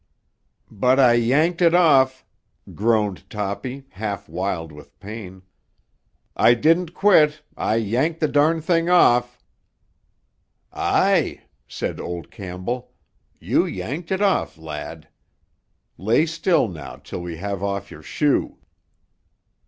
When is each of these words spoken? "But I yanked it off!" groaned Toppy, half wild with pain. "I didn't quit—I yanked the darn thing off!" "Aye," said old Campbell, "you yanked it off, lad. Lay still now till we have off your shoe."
"But 0.71 0.99
I 0.99 1.13
yanked 1.13 1.61
it 1.61 1.75
off!" 1.75 2.25
groaned 2.73 3.29
Toppy, 3.29 3.83
half 3.89 4.27
wild 4.27 4.71
with 4.71 4.99
pain. 4.99 5.43
"I 6.35 6.55
didn't 6.55 6.95
quit—I 6.95 7.75
yanked 7.75 8.19
the 8.19 8.27
darn 8.27 8.61
thing 8.61 8.89
off!" 8.89 9.37
"Aye," 10.73 11.43
said 11.67 11.99
old 11.99 12.31
Campbell, 12.31 12.91
"you 13.39 13.63
yanked 13.67 14.11
it 14.11 14.23
off, 14.23 14.57
lad. 14.57 15.07
Lay 15.99 16.25
still 16.25 16.67
now 16.67 16.95
till 16.95 17.21
we 17.21 17.37
have 17.37 17.61
off 17.61 17.91
your 17.91 18.01
shoe." 18.01 18.57